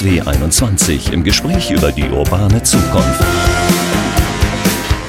[0.00, 3.22] DSW 21 im Gespräch über die urbane Zukunft.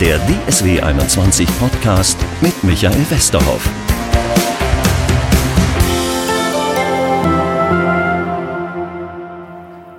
[0.01, 3.69] Der DSW 21 Podcast mit Michael Westerhoff.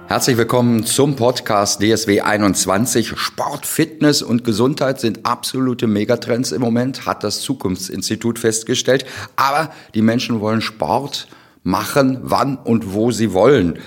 [0.09, 3.17] Herzlich willkommen zum Podcast DSW 21.
[3.17, 9.07] Sport, Fitness und Gesundheit sind absolute Megatrends im Moment, hat das Zukunftsinstitut festgestellt.
[9.37, 11.29] Aber die Menschen wollen Sport
[11.63, 13.79] machen, wann und wo sie wollen.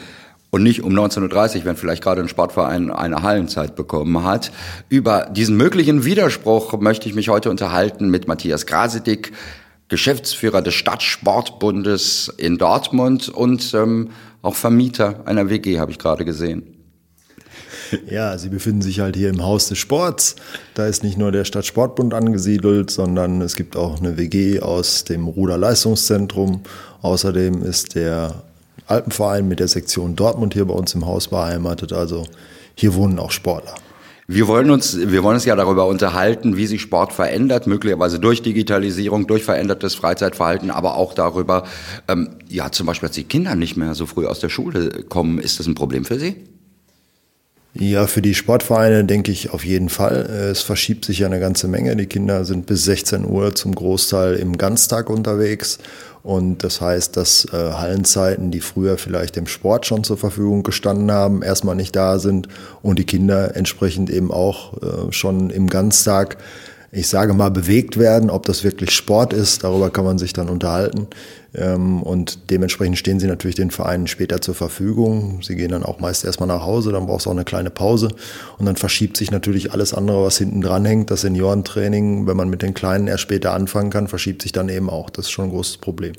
[0.55, 4.53] Und nicht um 19.30 Uhr, wenn vielleicht gerade ein Sportverein eine Hallenzeit bekommen hat.
[4.87, 9.33] Über diesen möglichen Widerspruch möchte ich mich heute unterhalten mit Matthias Grasedick,
[9.89, 16.63] Geschäftsführer des Stadtsportbundes in Dortmund und ähm, auch Vermieter einer WG, habe ich gerade gesehen.
[18.09, 20.37] Ja, Sie befinden sich halt hier im Haus des Sports.
[20.73, 25.27] Da ist nicht nur der Stadtsportbund angesiedelt, sondern es gibt auch eine WG aus dem
[25.27, 26.61] Ruderleistungszentrum.
[27.01, 28.45] Außerdem ist der
[28.87, 31.93] Alpenverein mit der Sektion Dortmund hier bei uns im Haus beheimatet.
[31.93, 32.25] Also
[32.75, 33.75] hier wohnen auch Sportler.
[34.27, 38.41] Wir wollen uns, wir wollen uns ja darüber unterhalten, wie sich Sport verändert, möglicherweise durch
[38.41, 41.63] Digitalisierung, durch verändertes Freizeitverhalten, aber auch darüber,
[42.07, 45.37] ähm, ja, zum Beispiel, dass die Kinder nicht mehr so früh aus der Schule kommen.
[45.37, 46.37] Ist das ein Problem für Sie?
[47.77, 50.15] Ja, für die Sportvereine denke ich auf jeden Fall.
[50.51, 51.95] Es verschiebt sich ja eine ganze Menge.
[51.95, 55.77] Die Kinder sind bis 16 Uhr zum Großteil im Ganztag unterwegs
[56.25, 61.11] und das heißt, dass äh, Hallenzeiten, die früher vielleicht dem Sport schon zur Verfügung gestanden
[61.11, 62.47] haben, erstmal nicht da sind
[62.81, 66.37] und die Kinder entsprechend eben auch äh, schon im Ganztag
[66.95, 68.29] ich sage mal, bewegt werden.
[68.29, 71.07] Ob das wirklich Sport ist, darüber kann man sich dann unterhalten.
[71.53, 75.41] Ähm, und dementsprechend stehen sie natürlich den Vereinen später zur Verfügung.
[75.43, 78.07] Sie gehen dann auch meist erstmal nach Hause, dann braucht es auch eine kleine Pause.
[78.57, 81.11] Und dann verschiebt sich natürlich alles andere, was hinten dran hängt.
[81.11, 84.89] Das Seniorentraining, wenn man mit den Kleinen erst später anfangen kann, verschiebt sich dann eben
[84.89, 85.09] auch.
[85.09, 86.13] Das ist schon ein großes Problem.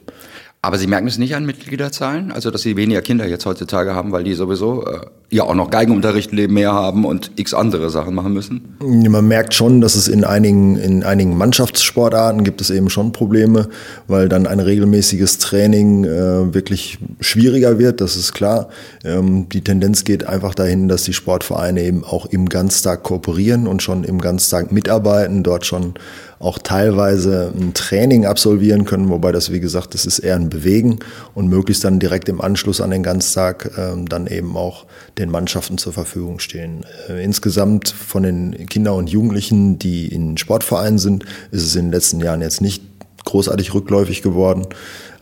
[0.67, 4.11] Aber Sie merken es nicht an Mitgliederzahlen, also dass Sie weniger Kinder jetzt heutzutage haben,
[4.11, 4.99] weil die sowieso äh,
[5.31, 8.75] ja auch noch Geigenunterricht mehr haben und x andere Sachen machen müssen?
[8.81, 13.69] Man merkt schon, dass es in einigen, in einigen Mannschaftssportarten gibt es eben schon Probleme,
[14.09, 18.69] weil dann ein regelmäßiges Training äh, wirklich schwieriger wird, das ist klar.
[19.05, 23.85] Ähm, die Tendenz geht einfach dahin, dass die Sportvereine eben auch im Ganztag kooperieren und
[23.85, 25.95] schon im Ganztag mitarbeiten, dort schon
[26.39, 30.99] auch teilweise ein Training absolvieren können, wobei das, wie gesagt, das ist eher ein Bewegen
[31.35, 34.87] und möglichst dann direkt im Anschluss an den Ganztag äh, dann eben auch
[35.19, 36.85] den Mannschaften zur Verfügung stehen.
[37.09, 41.93] Äh, insgesamt von den Kindern und Jugendlichen, die in Sportvereinen sind, ist es in den
[41.93, 42.83] letzten Jahren jetzt nicht
[43.25, 44.67] großartig rückläufig geworden.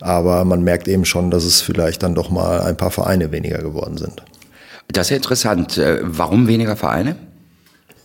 [0.01, 3.59] Aber man merkt eben schon, dass es vielleicht dann doch mal ein paar Vereine weniger
[3.59, 4.23] geworden sind.
[4.89, 5.79] Das ist ja interessant.
[5.79, 7.17] Äh, warum weniger Vereine?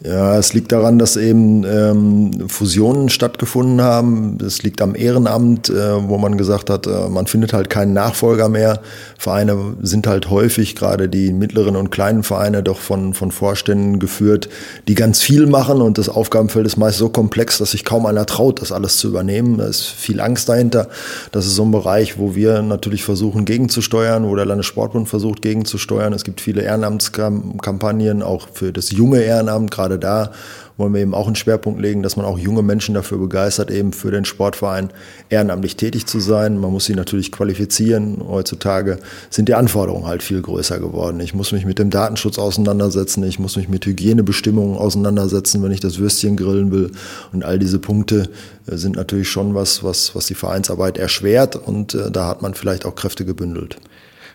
[0.01, 4.37] Ja, es liegt daran, dass eben ähm, Fusionen stattgefunden haben.
[4.41, 8.47] Es liegt am Ehrenamt, äh, wo man gesagt hat, äh, man findet halt keinen Nachfolger
[8.47, 8.79] mehr.
[9.17, 14.47] Vereine sind halt häufig, gerade die mittleren und kleinen Vereine, doch von, von Vorständen geführt,
[14.88, 18.25] die ganz viel machen und das Aufgabenfeld ist meist so komplex, dass sich kaum einer
[18.25, 19.57] traut, das alles zu übernehmen.
[19.57, 20.88] Da ist viel Angst dahinter.
[21.33, 26.13] Das ist so ein Bereich, wo wir natürlich versuchen gegenzusteuern, wo der Landessportbund versucht gegenzusteuern.
[26.13, 30.31] Es gibt viele Ehrenamtskampagnen, auch für das junge Ehrenamt, gerade gerade da
[30.77, 33.91] wollen wir eben auch einen Schwerpunkt legen, dass man auch junge Menschen dafür begeistert, eben
[33.91, 34.91] für den Sportverein
[35.27, 36.57] ehrenamtlich tätig zu sein.
[36.57, 38.23] Man muss sie natürlich qualifizieren.
[38.25, 41.19] Heutzutage sind die Anforderungen halt viel größer geworden.
[41.19, 45.81] Ich muss mich mit dem Datenschutz auseinandersetzen, ich muss mich mit Hygienebestimmungen auseinandersetzen, wenn ich
[45.81, 46.91] das Würstchen grillen will.
[47.33, 48.29] Und all diese Punkte
[48.67, 52.53] äh, sind natürlich schon was, was, was die Vereinsarbeit erschwert und äh, da hat man
[52.53, 53.77] vielleicht auch Kräfte gebündelt.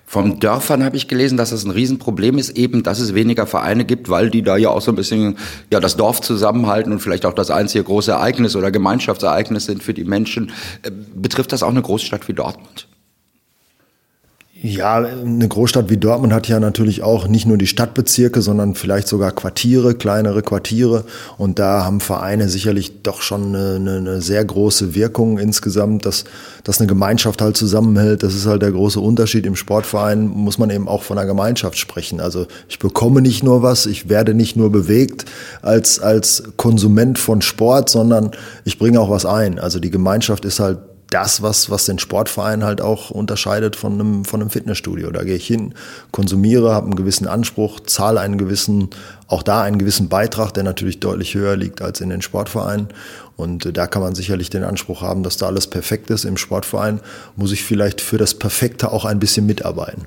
[0.06, 3.84] Von Dörfern habe ich gelesen, dass es ein Riesenproblem ist, eben, dass es weniger Vereine
[3.84, 5.38] gibt, weil die da ja auch so ein bisschen
[5.72, 9.94] ja das Dorf zusammenhalten und vielleicht auch das einzige große Ereignis oder Gemeinschaftsereignis sind für
[9.94, 10.53] die Menschen.
[10.82, 12.87] Äh, betrifft das auch eine Großstadt wie Dortmund?
[14.66, 19.08] Ja, eine Großstadt wie Dortmund hat ja natürlich auch nicht nur die Stadtbezirke, sondern vielleicht
[19.08, 21.04] sogar Quartiere, kleinere Quartiere.
[21.36, 26.24] Und da haben Vereine sicherlich doch schon eine, eine, sehr große Wirkung insgesamt, dass,
[26.62, 28.22] dass eine Gemeinschaft halt zusammenhält.
[28.22, 29.44] Das ist halt der große Unterschied.
[29.44, 32.22] Im Sportverein muss man eben auch von einer Gemeinschaft sprechen.
[32.22, 35.27] Also ich bekomme nicht nur was, ich werde nicht nur bewegt
[35.60, 38.30] als, als Konsument von Sport, sondern
[38.65, 39.59] ich bringe auch was ein.
[39.59, 40.78] Also die Gemeinschaft ist halt
[41.15, 45.13] das, was, was den Sportverein halt auch unterscheidet von einem, von einem Fitnessstudio.
[45.13, 45.75] Da gehe ich hin,
[46.11, 48.91] konsumiere, habe einen gewissen Anspruch, zahle einen gewissen,
[49.28, 52.89] auch da einen gewissen Beitrag, der natürlich deutlich höher liegt als in den Sportvereinen.
[53.37, 56.25] Und äh, da kann man sicherlich den Anspruch haben, dass da alles perfekt ist.
[56.25, 57.01] Im Sportverein
[57.37, 60.07] muss ich vielleicht für das Perfekte auch ein bisschen mitarbeiten.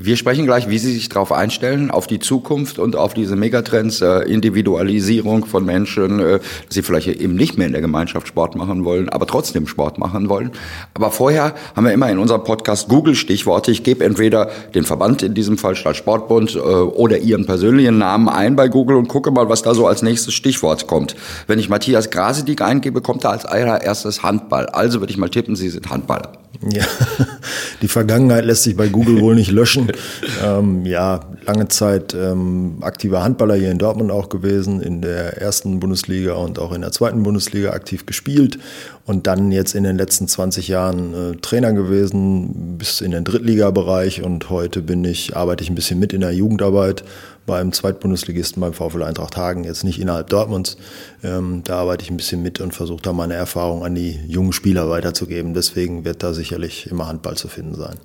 [0.00, 4.00] Wir sprechen gleich, wie Sie sich darauf einstellen, auf die Zukunft und auf diese Megatrends,
[4.00, 8.54] äh, Individualisierung von Menschen, äh, dass sie vielleicht eben nicht mehr in der Gemeinschaft Sport
[8.54, 10.52] machen wollen, aber trotzdem Sport machen wollen.
[10.94, 13.72] Aber vorher haben wir immer in unserem Podcast Google-Stichworte.
[13.72, 18.54] Ich gebe entweder den Verband, in diesem Fall Stadtsportbund, äh, oder Ihren persönlichen Namen ein
[18.54, 21.16] bei Google und gucke mal, was da so als nächstes Stichwort kommt.
[21.48, 24.66] Wenn ich Matthias Grasediek eingebe, kommt da als allererstes Handball.
[24.66, 26.47] Also würde ich mal tippen, Sie sind Handballer.
[26.72, 26.84] Ja,
[27.82, 29.92] die Vergangenheit lässt sich bei Google wohl nicht löschen.
[30.44, 35.80] Ähm, ja, lange Zeit ähm, aktiver Handballer hier in Dortmund auch gewesen, in der ersten
[35.80, 38.58] Bundesliga und auch in der zweiten Bundesliga aktiv gespielt
[39.04, 44.22] und dann jetzt in den letzten 20 Jahren äh, Trainer gewesen bis in den Drittligabereich
[44.22, 47.02] und heute bin ich, arbeite ich ein bisschen mit in der Jugendarbeit
[47.48, 50.76] beim Zweitbundesligisten beim VfL Eintracht Hagen, jetzt nicht innerhalb Dortmunds.
[51.24, 54.52] Ähm, da arbeite ich ein bisschen mit und versuche da meine Erfahrung an die jungen
[54.52, 55.54] Spieler weiterzugeben.
[55.54, 57.96] Deswegen wird da sicherlich immer Handball zu finden sein.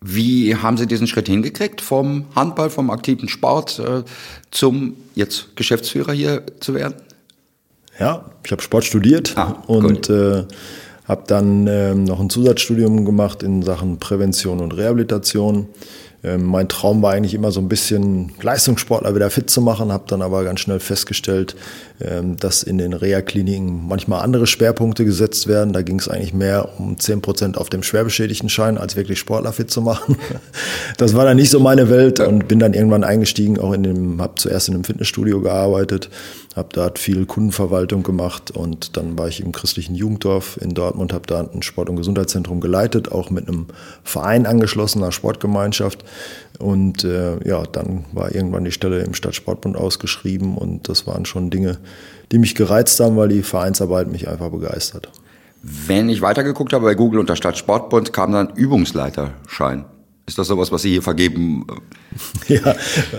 [0.00, 4.04] Wie haben Sie diesen Schritt hingekriegt, vom Handball, vom aktiven Sport äh,
[4.52, 6.94] zum jetzt Geschäftsführer hier zu werden?
[7.98, 10.44] Ja, ich habe Sport studiert ah, und äh,
[11.08, 15.68] habe dann äh, noch ein Zusatzstudium gemacht in Sachen Prävention und Rehabilitation.
[16.24, 20.04] Ähm, mein Traum war eigentlich immer so ein bisschen Leistungssportler wieder fit zu machen, habe
[20.06, 21.54] dann aber ganz schnell festgestellt,
[22.00, 25.74] ähm, dass in den Reha-Kliniken manchmal andere Schwerpunkte gesetzt werden.
[25.74, 29.52] Da ging es eigentlich mehr um 10 Prozent auf dem schwerbeschädigten Schein, als wirklich Sportler
[29.52, 30.16] fit zu machen.
[30.96, 34.22] Das war dann nicht so meine Welt und bin dann irgendwann eingestiegen, auch in dem,
[34.22, 36.08] habe zuerst in einem Fitnessstudio gearbeitet,
[36.54, 41.26] habe dort viel Kundenverwaltung gemacht und dann war ich im christlichen Jugenddorf in Dortmund, habe
[41.26, 43.66] da ein Sport- und Gesundheitszentrum geleitet, auch mit einem
[44.04, 46.04] Verein angeschlossener Sportgemeinschaft.
[46.60, 51.50] Und äh, ja, dann war irgendwann die Stelle im Stadtsportbund ausgeschrieben und das waren schon
[51.50, 51.78] Dinge,
[52.30, 55.10] die mich gereizt haben, weil die Vereinsarbeit mich einfach begeistert.
[55.62, 59.86] Wenn ich weitergeguckt habe bei Google unter Stadtsportbund, kam dann Übungsleiterschein.
[60.26, 61.66] Ist das sowas, was Sie hier vergeben?
[62.46, 62.76] Ja,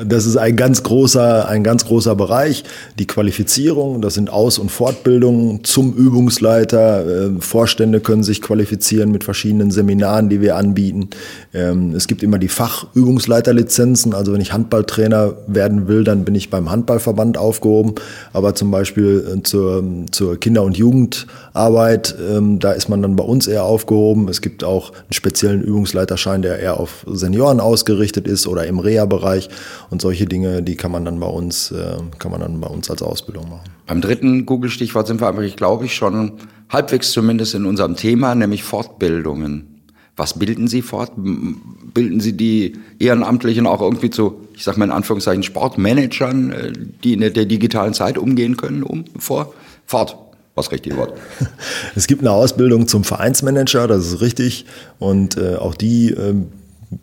[0.08, 2.64] das ist ein ganz großer, ein ganz großer Bereich.
[2.98, 7.26] Die Qualifizierung, das sind Aus- und Fortbildungen zum Übungsleiter.
[7.26, 11.10] Ähm, Vorstände können sich qualifizieren mit verschiedenen Seminaren, die wir anbieten.
[11.54, 14.14] Ähm, es gibt immer die Fachübungsleiterlizenzen.
[14.14, 17.96] Also wenn ich Handballtrainer werden will, dann bin ich beim Handballverband aufgehoben.
[18.32, 23.26] Aber zum Beispiel äh, zur, zur Kinder- und Jugendarbeit, ähm, da ist man dann bei
[23.26, 24.30] uns eher aufgehoben.
[24.30, 29.50] Es gibt auch einen speziellen Übungsleiterschein, der eher auf Senioren ausgerichtet ist oder im Reha-Bereich.
[29.90, 32.90] Und solche Dinge, die kann man dann bei uns, äh, kann man dann bei uns
[32.90, 33.70] als Ausbildung machen.
[33.88, 36.34] Beim dritten Google-Stichwort sind wir aber, ich glaube ich, schon
[36.70, 39.82] halbwegs zumindest in unserem Thema, nämlich Fortbildungen.
[40.18, 41.12] Was bilden Sie fort?
[41.16, 47.14] Bilden Sie die Ehrenamtlichen auch irgendwie zu, ich sage mal in Anführungszeichen, Sportmanagern, äh, die
[47.14, 49.54] in der digitalen Zeit umgehen können, um vor?
[49.86, 50.18] Fort
[50.56, 51.14] was richtige Wort.
[51.96, 54.66] Es gibt eine Ausbildung zum Vereinsmanager, das ist richtig.
[55.00, 56.34] Und äh, auch die äh,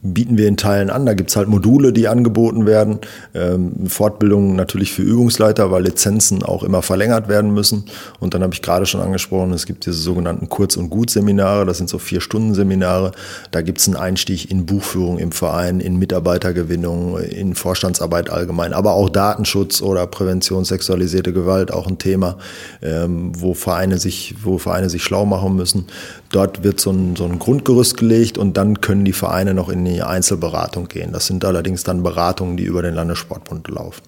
[0.01, 1.07] bieten wir in Teilen an.
[1.07, 2.99] Da gibt's halt Module, die angeboten werden.
[3.35, 7.85] Ähm, Fortbildungen natürlich für Übungsleiter, weil Lizenzen auch immer verlängert werden müssen.
[8.21, 11.67] Und dann habe ich gerade schon angesprochen, es gibt diese sogenannten Kurz- und Gut-Seminare.
[11.67, 13.13] Das sind so vier Stunden Seminare.
[13.51, 19.09] Da gibt's einen Einstieg in Buchführung im Verein, in Mitarbeitergewinnung, in Vorstandsarbeit allgemein, aber auch
[19.09, 22.39] Datenschutz oder Prävention sexualisierte Gewalt, auch ein Thema,
[22.83, 25.87] ähm, wo Vereine sich, wo Vereine sich schlau machen müssen.
[26.33, 29.85] Dort wird so ein, so ein Grundgerüst gelegt und dann können die Vereine noch in
[29.85, 31.13] die Einzelberatung gehen.
[31.13, 34.03] Das sind allerdings dann Beratungen, die über den Landessportbund laufen.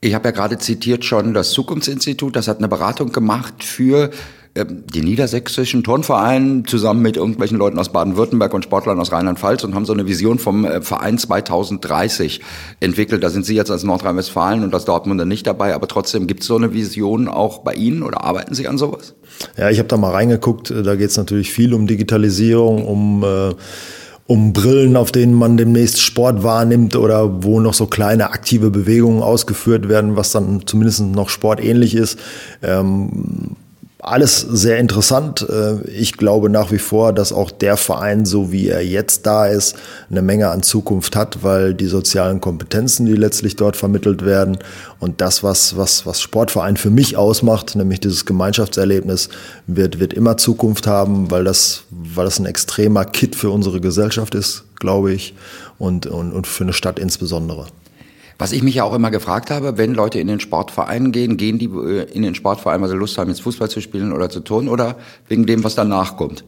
[0.00, 4.10] Ich habe ja gerade zitiert schon das Zukunftsinstitut, das hat eine Beratung gemacht für
[4.54, 9.74] ähm, die niedersächsischen Turnvereine zusammen mit irgendwelchen Leuten aus Baden-Württemberg und Sportlern aus Rheinland-Pfalz und
[9.74, 12.40] haben so eine Vision vom äh, Verein 2030
[12.80, 13.22] entwickelt.
[13.22, 16.48] Da sind Sie jetzt als Nordrhein-Westfalen und als Dortmunder nicht dabei, aber trotzdem gibt es
[16.48, 19.14] so eine Vision auch bei Ihnen oder arbeiten Sie an sowas?
[19.56, 20.70] Ja, ich habe da mal reingeguckt.
[20.70, 23.54] Da geht es natürlich viel um Digitalisierung, um äh,
[24.30, 29.24] um Brillen, auf denen man demnächst Sport wahrnimmt oder wo noch so kleine aktive Bewegungen
[29.24, 32.16] ausgeführt werden, was dann zumindest noch sportähnlich ist.
[32.62, 33.56] Ähm,
[34.02, 35.46] alles sehr interessant.
[35.48, 39.46] Äh, ich glaube nach wie vor, dass auch der Verein, so wie er jetzt da
[39.46, 39.76] ist,
[40.10, 44.58] eine Menge an Zukunft hat, weil die sozialen Kompetenzen, die letztlich dort vermittelt werden
[44.98, 49.28] und das, was, was, was Sportverein für mich ausmacht, nämlich dieses Gemeinschaftserlebnis,
[49.66, 54.34] wird, wird immer Zukunft haben, weil das, weil das ein extremer Kit für unsere Gesellschaft
[54.34, 55.34] ist, glaube ich,
[55.78, 57.66] und, und, und für eine Stadt insbesondere.
[58.40, 61.58] Was ich mich ja auch immer gefragt habe, wenn Leute in den Sportverein gehen, gehen
[61.58, 64.40] die äh, in den Sportverein, weil sie Lust haben, jetzt Fußball zu spielen oder zu
[64.40, 64.96] turnen oder
[65.28, 66.42] wegen dem, was danach kommt?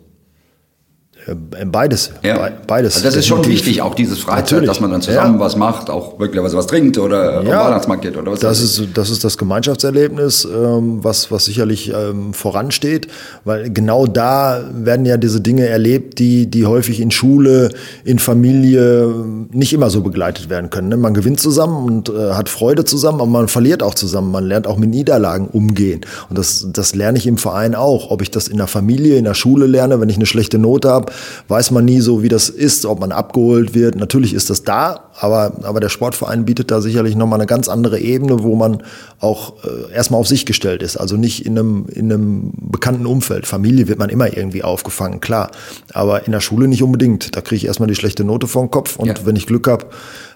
[1.27, 2.13] Äh, beides.
[2.23, 2.51] Ja.
[2.67, 2.97] Beides.
[2.97, 4.69] Also das ist schon wichtig, auch dieses Freizeit, Natürlich.
[4.69, 5.41] dass man dann zusammen ja.
[5.41, 7.67] was macht, auch möglicherweise was trinkt oder ja.
[7.67, 8.41] Weihnachtsmarkt geht oder was.
[8.41, 13.07] Das ist, das ist das Gemeinschaftserlebnis, ähm, was, was sicherlich ähm, voransteht,
[13.45, 17.71] weil genau da werden ja diese Dinge erlebt, die, die häufig in Schule,
[18.05, 19.15] in Familie
[19.53, 20.89] nicht immer so begleitet werden können.
[20.89, 20.97] Ne?
[20.97, 24.33] Man gewinnt zusammen und äh, hat Freude zusammen, aber man verliert auch zusammen.
[24.33, 26.01] Man lernt auch mit Niederlagen umgehen.
[26.29, 28.11] Und das, das lerne ich im Verein auch.
[28.11, 30.91] Ob ich das in der Familie, in der Schule lerne, wenn ich eine schlechte Note
[30.91, 31.12] habe,
[31.49, 33.97] weiß man nie so, wie das ist, ob man abgeholt wird.
[33.97, 37.99] Natürlich ist das da, aber, aber der Sportverein bietet da sicherlich nochmal eine ganz andere
[38.01, 38.83] Ebene, wo man
[39.21, 40.97] auch äh, erstmal auf sich gestellt ist.
[40.97, 43.47] Also nicht in einem, in einem bekannten Umfeld.
[43.47, 45.51] Familie wird man immer irgendwie aufgefangen, klar.
[45.93, 47.37] Aber in der Schule nicht unbedingt.
[47.37, 49.15] Da kriege ich erstmal die schlechte Note vom Kopf und ja.
[49.25, 49.87] wenn ich Glück habe,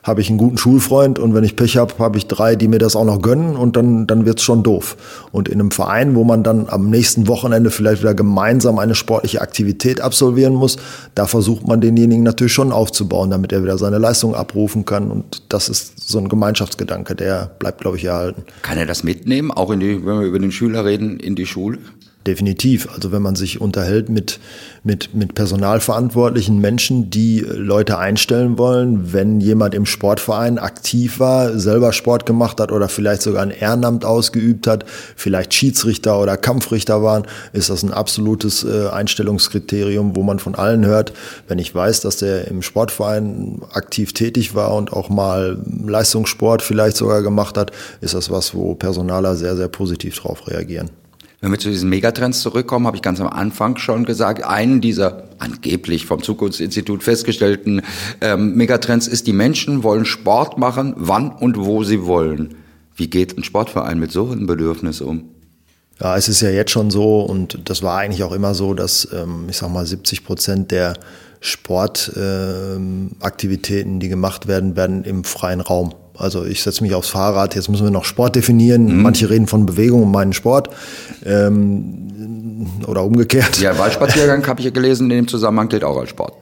[0.07, 2.79] habe ich einen guten Schulfreund und wenn ich Pech habe, habe ich drei, die mir
[2.79, 4.97] das auch noch gönnen und dann, dann wird's schon doof.
[5.33, 9.41] Und in einem Verein, wo man dann am nächsten Wochenende vielleicht wieder gemeinsam eine sportliche
[9.41, 10.77] Aktivität absolvieren muss,
[11.17, 15.11] da versucht man denjenigen natürlich schon aufzubauen, damit er wieder seine Leistung abrufen kann.
[15.11, 18.45] Und das ist so ein Gemeinschaftsgedanke, der bleibt, glaube ich, erhalten.
[18.63, 21.47] Kann er das mitnehmen, auch in die, wenn wir über den Schüler reden, in die
[21.47, 21.79] Schule?
[22.27, 22.89] Definitiv.
[22.93, 24.41] Also wenn man sich unterhält mit,
[24.83, 31.93] mit, mit personalverantwortlichen Menschen, die Leute einstellen wollen, wenn jemand im Sportverein aktiv war, selber
[31.93, 37.29] Sport gemacht hat oder vielleicht sogar ein Ehrenamt ausgeübt hat, vielleicht Schiedsrichter oder Kampfrichter waren,
[37.53, 41.13] ist das ein absolutes äh, Einstellungskriterium, wo man von allen hört,
[41.47, 46.97] wenn ich weiß, dass der im Sportverein aktiv tätig war und auch mal Leistungssport vielleicht
[46.97, 50.91] sogar gemacht hat, ist das was, wo Personaler sehr, sehr positiv drauf reagieren.
[51.47, 55.29] Wenn wir zu diesen Megatrends zurückkommen, habe ich ganz am Anfang schon gesagt, einen dieser
[55.39, 57.83] angeblich vom Zukunftsinstitut festgestellten
[58.21, 62.57] ähm, Megatrends ist, die Menschen wollen Sport machen, wann und wo sie wollen.
[62.97, 65.29] Wie geht ein Sportverein mit so einem Bedürfnis um?
[66.01, 69.07] Ja, es ist ja jetzt schon so und das war eigentlich auch immer so, dass
[69.13, 70.95] ähm, ich sag mal 70 Prozent der
[71.39, 77.55] Sportaktivitäten, ähm, die gemacht werden, werden im freien Raum also ich setze mich aufs Fahrrad,
[77.55, 78.85] jetzt müssen wir noch Sport definieren.
[78.87, 79.03] Mhm.
[79.03, 80.71] Manche reden von Bewegung und meinen Sport.
[81.25, 83.61] Ähm, oder umgekehrt.
[83.61, 86.35] Ja, Waldspaziergang habe ich ja gelesen, in dem Zusammenhang gilt auch als Sport.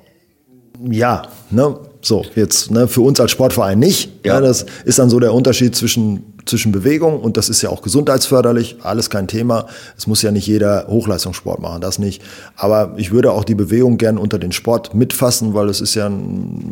[0.91, 4.11] Ja, ne, so, jetzt, ne, für uns als Sportverein nicht.
[4.25, 4.41] Ja.
[4.41, 7.83] Ne, das ist dann so der Unterschied zwischen zwischen Bewegung und das ist ja auch
[7.83, 9.67] gesundheitsförderlich, alles kein Thema.
[9.97, 12.23] Es muss ja nicht jeder Hochleistungssport machen, das nicht.
[12.57, 16.11] Aber ich würde auch die Bewegung gern unter den Sport mitfassen, weil es ist ja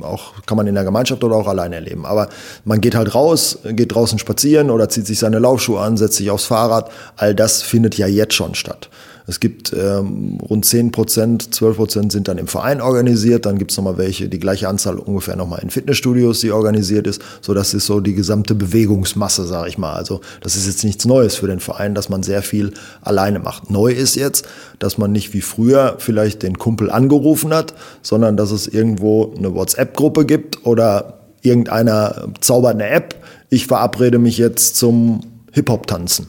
[0.02, 2.06] auch, kann man in der Gemeinschaft oder auch alleine erleben.
[2.06, 2.28] Aber
[2.64, 6.30] man geht halt raus, geht draußen spazieren oder zieht sich seine Laufschuhe an, setzt sich
[6.30, 6.90] aufs Fahrrad.
[7.16, 8.88] All das findet ja jetzt schon statt.
[9.26, 13.46] Es gibt ähm, rund 10 Prozent, 12 Prozent sind dann im Verein organisiert.
[13.46, 17.22] Dann gibt es nochmal welche, die gleiche Anzahl ungefähr nochmal in Fitnessstudios, die organisiert ist.
[17.40, 19.94] So, das ist so die gesamte Bewegungsmasse, sage ich mal.
[19.94, 23.70] Also das ist jetzt nichts Neues für den Verein, dass man sehr viel alleine macht.
[23.70, 24.46] Neu ist jetzt,
[24.78, 29.54] dass man nicht wie früher vielleicht den Kumpel angerufen hat, sondern dass es irgendwo eine
[29.54, 33.14] WhatsApp-Gruppe gibt oder irgendeiner zaubert eine App.
[33.50, 35.20] Ich verabrede mich jetzt zum
[35.52, 36.28] Hip-Hop-Tanzen.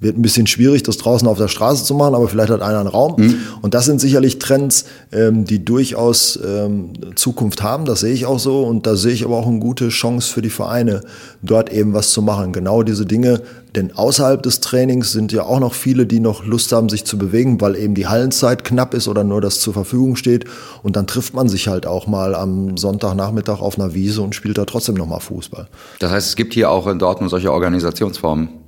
[0.00, 2.80] Wird ein bisschen schwierig, das draußen auf der Straße zu machen, aber vielleicht hat einer
[2.80, 3.16] einen Raum.
[3.18, 3.36] Mhm.
[3.60, 7.84] Und das sind sicherlich Trends, ähm, die durchaus ähm, Zukunft haben.
[7.84, 8.62] Das sehe ich auch so.
[8.62, 11.02] Und da sehe ich aber auch eine gute Chance für die Vereine,
[11.42, 12.52] dort eben was zu machen.
[12.54, 13.42] Genau diese Dinge.
[13.76, 17.18] Denn außerhalb des Trainings sind ja auch noch viele, die noch Lust haben, sich zu
[17.18, 20.46] bewegen, weil eben die Hallenzeit knapp ist oder nur das zur Verfügung steht.
[20.82, 24.58] Und dann trifft man sich halt auch mal am Sonntagnachmittag auf einer Wiese und spielt
[24.58, 25.68] da trotzdem nochmal Fußball.
[25.98, 28.59] Das heißt, es gibt hier auch in Dortmund solche Organisationsformen.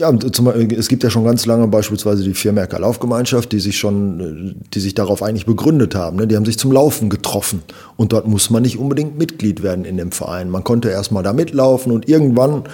[0.00, 4.56] Ja, zum, es gibt ja schon ganz lange beispielsweise die Viermerker Laufgemeinschaft, die sich schon,
[4.72, 6.16] die sich darauf eigentlich begründet haben.
[6.16, 6.26] Ne?
[6.26, 7.62] Die haben sich zum Laufen getroffen.
[7.98, 10.48] Und dort muss man nicht unbedingt Mitglied werden in dem Verein.
[10.48, 12.64] Man konnte erstmal da mitlaufen und irgendwann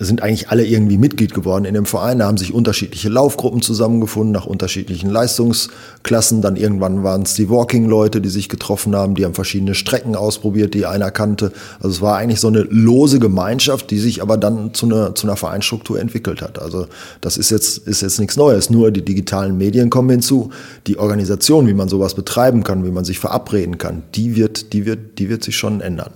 [0.00, 2.18] sind eigentlich alle irgendwie Mitglied geworden in dem Verein.
[2.18, 6.42] Da haben sich unterschiedliche Laufgruppen zusammengefunden nach unterschiedlichen Leistungsklassen.
[6.42, 10.74] Dann irgendwann waren es die Walking-Leute, die sich getroffen haben, die haben verschiedene Strecken ausprobiert,
[10.74, 11.52] die einer kannte.
[11.76, 15.28] Also es war eigentlich so eine lose Gemeinschaft, die sich aber dann zu einer, zu
[15.28, 16.60] einer Vereinsstruktur entwickelt hat.
[16.60, 16.88] Also
[17.20, 18.70] das ist jetzt, ist jetzt nichts Neues.
[18.70, 20.50] Nur die digitalen Medien kommen hinzu.
[20.88, 24.86] Die Organisation, wie man sowas betreiben kann, wie man sich verabreden kann, die wird, die
[24.86, 26.10] wird, die wird sich schon ändern.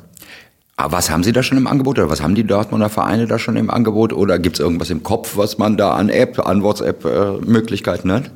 [0.79, 3.41] Aber was haben Sie da schon im Angebot oder was haben die Dortmunder Vereine da
[3.41, 6.63] schon im Angebot oder gibt es irgendwas im Kopf, was man da an App, an
[6.63, 8.31] WhatsApp-Möglichkeiten äh, hat?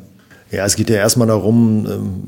[0.50, 2.22] Ja, es geht ja erstmal darum, ähm,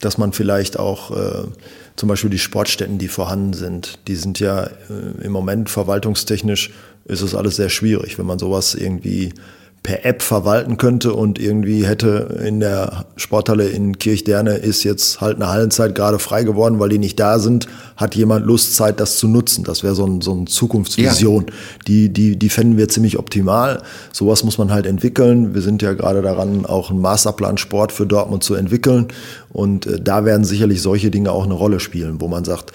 [0.00, 1.48] dass man vielleicht auch äh,
[1.96, 6.70] zum Beispiel die Sportstätten, die vorhanden sind, die sind ja äh, im Moment verwaltungstechnisch
[7.06, 9.32] ist es alles sehr schwierig, wenn man sowas irgendwie
[9.82, 15.36] per App verwalten könnte und irgendwie hätte in der Sporthalle in Kirchderne ist jetzt halt
[15.36, 19.16] eine Hallenzeit gerade frei geworden, weil die nicht da sind, hat jemand Lust, Zeit, das
[19.16, 19.64] zu nutzen.
[19.64, 21.46] Das wäre so, ein, so eine Zukunftsvision.
[21.46, 21.54] Ja.
[21.86, 23.82] Die, die, die fänden wir ziemlich optimal.
[24.12, 25.54] Sowas muss man halt entwickeln.
[25.54, 29.08] Wir sind ja gerade daran, auch einen Masterplan Sport für Dortmund zu entwickeln.
[29.52, 32.72] Und äh, da werden sicherlich solche Dinge auch eine Rolle spielen, wo man sagt,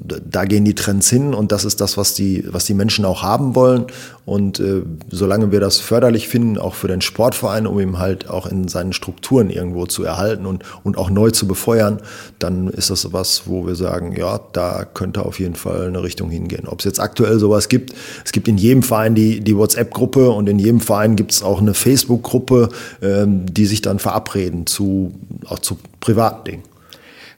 [0.00, 3.22] da gehen die Trends hin und das ist das, was die, was die Menschen auch
[3.22, 3.86] haben wollen.
[4.24, 8.46] Und äh, solange wir das förderlich finden, auch für den Sportverein, um ihn halt auch
[8.46, 12.00] in seinen Strukturen irgendwo zu erhalten und, und auch neu zu befeuern,
[12.38, 16.28] dann ist das was, wo wir sagen, ja, da könnte auf jeden Fall eine Richtung
[16.30, 16.68] hingehen.
[16.68, 20.48] Ob es jetzt aktuell sowas gibt, es gibt in jedem Verein die, die WhatsApp-Gruppe und
[20.48, 22.68] in jedem Verein gibt es auch eine Facebook-Gruppe,
[23.00, 25.12] ähm, die sich dann verabreden zu,
[25.46, 26.62] auch zu privaten Dingen.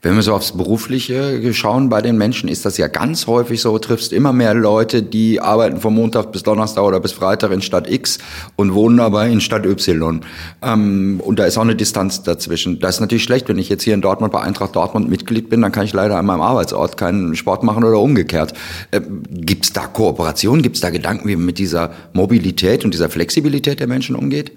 [0.02, 3.78] Wenn wir so aufs Berufliche schauen bei den Menschen, ist das ja ganz häufig so,
[3.78, 7.90] triffst immer mehr Leute, die arbeiten von Montag bis Donnerstag oder bis Freitag in Stadt
[7.90, 8.18] X
[8.56, 10.22] und wohnen aber in Stadt Y.
[10.62, 12.80] Ähm, und da ist auch eine Distanz dazwischen.
[12.80, 15.60] Das ist natürlich schlecht, wenn ich jetzt hier in Dortmund bei Eintracht Dortmund Mitglied bin,
[15.60, 18.54] dann kann ich leider an meinem Arbeitsort keinen Sport machen oder umgekehrt.
[18.92, 20.62] Ähm, Gibt es da Kooperation?
[20.62, 24.52] Gibt es da Gedanken, wie man mit dieser Mobilität und dieser Flexibilität der Menschen umgeht?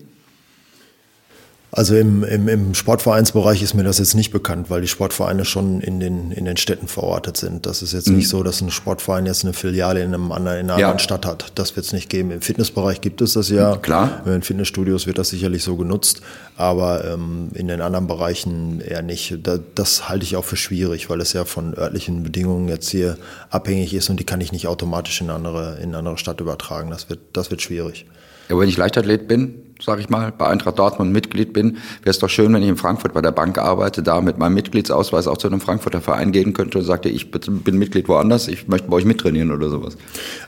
[1.76, 5.82] Also im, im, im Sportvereinsbereich ist mir das jetzt nicht bekannt, weil die Sportvereine schon
[5.82, 7.66] in den, in den Städten verortet sind.
[7.66, 8.18] Das ist jetzt mhm.
[8.18, 10.86] nicht so, dass ein Sportverein jetzt eine Filiale in, einem anderen, in einer ja.
[10.86, 11.52] anderen Stadt hat.
[11.56, 12.30] Das wird es nicht geben.
[12.30, 13.76] Im Fitnessbereich gibt es das ja.
[13.78, 14.22] Klar.
[14.28, 16.22] In Fitnessstudios wird das sicherlich so genutzt,
[16.58, 19.40] aber ähm, in den anderen Bereichen eher nicht.
[19.42, 23.18] Da, das halte ich auch für schwierig, weil es ja von örtlichen Bedingungen jetzt hier
[23.50, 26.40] abhängig ist und die kann ich nicht automatisch in eine andere, in eine andere Stadt
[26.40, 26.92] übertragen.
[26.92, 28.06] Das wird, das wird schwierig.
[28.50, 32.20] Ja, wenn ich Leichtathlet bin, sage ich mal, bei Eintracht Dortmund Mitglied bin, wäre es
[32.20, 35.38] doch schön, wenn ich in Frankfurt bei der Bank arbeite, da mit meinem Mitgliedsausweis auch
[35.38, 38.98] zu einem Frankfurter Verein gehen könnte und sagte, ich bin Mitglied woanders, ich möchte bei
[38.98, 39.98] euch mittrainieren oder sowas.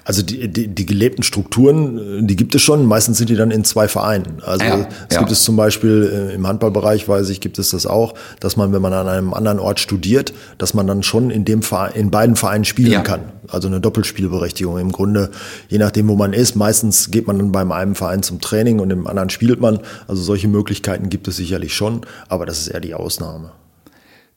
[0.04, 2.86] Also die, die, die gelebten Strukturen, die gibt es schon.
[2.86, 4.42] Meistens sind die dann in zwei Vereinen.
[4.42, 5.20] Also ja, es ja.
[5.20, 8.74] gibt es zum Beispiel äh, im Handballbereich, weiß ich, gibt es das auch, dass man,
[8.74, 12.12] wenn man an einem anderen Ort studiert, dass man dann schon in dem Verein, in
[12.12, 13.02] beiden Vereinen spielen ja.
[13.02, 13.32] kann.
[13.48, 15.30] Also eine Doppelspielberechtigung im Grunde,
[15.70, 16.56] je nachdem, wo man ist.
[16.56, 19.80] Meistens geht man dann beim einen Verein zum Training und im anderen spielt man.
[20.08, 23.52] Also solche Möglichkeiten gibt es sicherlich schon, aber das ist eher die Ausnahme.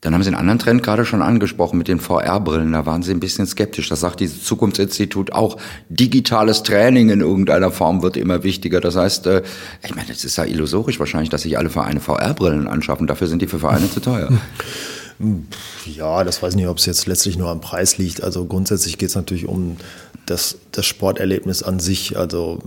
[0.01, 2.71] Dann haben Sie einen anderen Trend gerade schon angesprochen mit den VR-Brillen.
[2.71, 3.89] Da waren Sie ein bisschen skeptisch.
[3.89, 5.57] Das sagt dieses Zukunftsinstitut auch.
[5.89, 8.79] Digitales Training in irgendeiner Form wird immer wichtiger.
[8.79, 9.43] Das heißt, äh,
[9.83, 13.07] ich meine, es ist ja illusorisch wahrscheinlich, dass sich alle Vereine VR-Brillen anschaffen.
[13.07, 14.29] Dafür sind die für Vereine zu teuer.
[15.85, 18.23] Ja, das weiß ich nicht, ob es jetzt letztlich nur am Preis liegt.
[18.23, 19.77] Also grundsätzlich geht es natürlich um
[20.25, 22.17] das, das Sporterlebnis an sich.
[22.17, 22.59] Also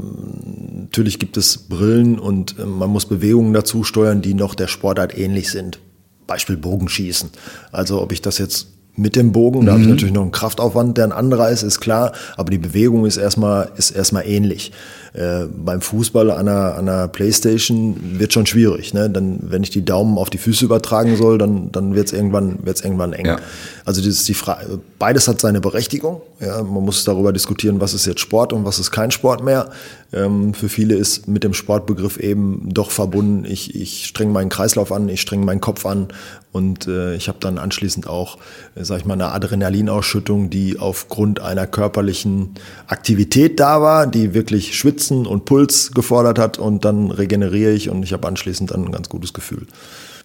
[0.74, 5.16] natürlich gibt es Brillen und äh, man muss Bewegungen dazu steuern, die noch der Sportart
[5.16, 5.78] ähnlich sind.
[6.26, 7.30] Beispiel Bogenschießen.
[7.70, 9.94] Also ob ich das jetzt mit dem Bogen, da habe ich mhm.
[9.94, 13.70] natürlich noch einen Kraftaufwand, der ein anderer ist, ist klar, aber die Bewegung ist erstmal,
[13.76, 14.72] ist erstmal ähnlich.
[15.14, 18.94] Äh, beim Fußball an einer, an einer Playstation wird schon schwierig.
[18.94, 19.10] Ne?
[19.10, 22.64] Dann, wenn ich die Daumen auf die Füße übertragen soll, dann, dann wird es irgendwann,
[22.64, 23.26] wird's irgendwann eng.
[23.26, 23.38] Ja.
[23.84, 26.22] Also das ist die Frage, beides hat seine Berechtigung.
[26.40, 26.62] Ja?
[26.62, 29.68] Man muss darüber diskutieren, was ist jetzt Sport und was ist kein Sport mehr.
[30.14, 34.92] Ähm, für viele ist mit dem Sportbegriff eben doch verbunden, ich, ich strenge meinen Kreislauf
[34.92, 36.08] an, ich strenge meinen Kopf an
[36.52, 38.36] und äh, ich habe dann anschließend auch,
[38.74, 42.50] äh, sag ich mal, eine Adrenalinausschüttung, die aufgrund einer körperlichen
[42.86, 48.02] Aktivität da war, die wirklich Schwitzen und Puls gefordert hat und dann regeneriere ich und
[48.02, 49.66] ich habe anschließend dann ein ganz gutes Gefühl.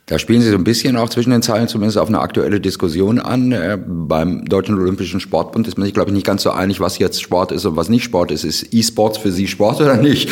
[0.10, 3.20] Da spielen Sie so ein bisschen auch zwischen den Zeilen zumindest auf eine aktuelle Diskussion
[3.20, 3.52] an.
[3.52, 6.98] Äh, beim Deutschen Olympischen Sportbund ist man sich, glaube ich, nicht ganz so einig, was
[6.98, 8.46] jetzt Sport ist und was nicht Sport ist.
[8.46, 10.30] Ist E-Sports für Sie Sport oder nicht?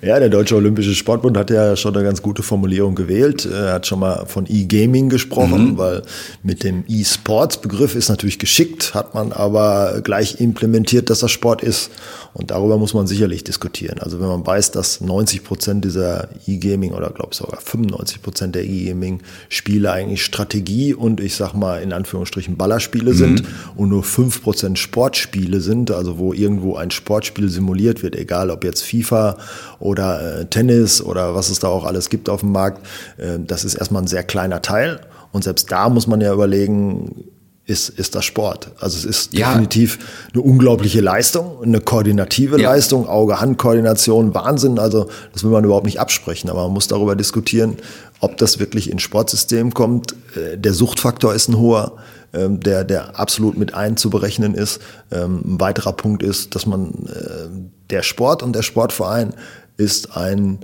[0.00, 3.44] Ja, der Deutsche Olympische Sportbund hat ja schon eine ganz gute Formulierung gewählt.
[3.44, 5.78] Er hat schon mal von E-Gaming gesprochen, mhm.
[5.78, 6.02] weil
[6.42, 11.90] mit dem E-Sports-Begriff ist natürlich geschickt, hat man aber gleich implementiert, dass das Sport ist.
[12.32, 13.98] Und darüber muss man sicherlich diskutieren.
[13.98, 18.54] Also wenn man weiß, dass 90 Prozent dieser E-Gaming oder glaube ich sogar 95 Prozent
[18.54, 18.64] der
[19.10, 23.16] E-Gaming-Spiele eigentlich Strategie und ich sag mal in Anführungsstrichen Ballerspiele mhm.
[23.16, 23.42] sind
[23.76, 28.64] und nur 5 Prozent Sportspiele sind, also wo irgendwo ein Sportspiel simuliert wird, egal ob
[28.64, 29.36] jetzt FIFA
[29.78, 33.64] oder äh, Tennis oder was es da auch alles gibt auf dem Markt, äh, das
[33.64, 35.00] ist erstmal ein sehr kleiner Teil.
[35.32, 37.24] Und selbst da muss man ja überlegen,
[37.70, 38.72] ist, ist das Sport.
[38.80, 39.48] Also es ist ja.
[39.48, 39.98] definitiv
[40.34, 42.72] eine unglaubliche Leistung, eine koordinative ja.
[42.72, 44.80] Leistung, Auge-Hand-Koordination, Wahnsinn.
[44.80, 47.76] Also das will man überhaupt nicht absprechen, aber man muss darüber diskutieren,
[48.18, 50.14] ob das wirklich ins Sportsystem kommt.
[50.34, 51.92] Äh, der Suchtfaktor ist ein hoher,
[52.32, 54.80] ähm, der, der absolut mit einzuberechnen ist.
[55.12, 57.48] Ähm, ein weiterer Punkt ist, dass man äh,
[57.90, 59.32] der Sport und der Sportverein
[59.76, 60.58] ist ein,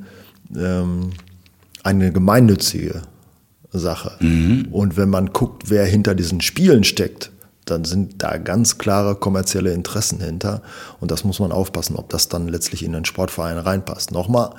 [0.57, 1.11] ähm,
[1.85, 3.03] eine gemeinnützige
[3.73, 4.13] Sache.
[4.21, 4.69] Mhm.
[4.71, 7.31] Und wenn man guckt, wer hinter diesen Spielen steckt,
[7.65, 10.63] dann sind da ganz klare kommerzielle Interessen hinter.
[11.01, 14.13] Und das muss man aufpassen, ob das dann letztlich in den Sportverein reinpasst.
[14.13, 14.55] Nochmal,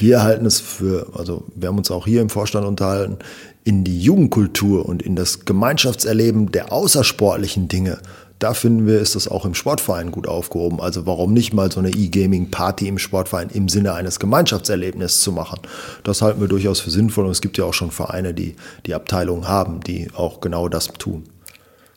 [0.00, 3.18] Wir halten es für, also wir haben uns auch hier im Vorstand unterhalten,
[3.64, 7.98] in die Jugendkultur und in das Gemeinschaftserleben der außersportlichen Dinge
[8.40, 10.80] da finden wir, ist das auch im Sportverein gut aufgehoben.
[10.80, 15.60] Also warum nicht mal so eine E-Gaming-Party im Sportverein im Sinne eines Gemeinschaftserlebnisses zu machen?
[16.04, 18.94] Das halten wir durchaus für sinnvoll und es gibt ja auch schon Vereine, die die
[18.94, 21.24] Abteilungen haben, die auch genau das tun.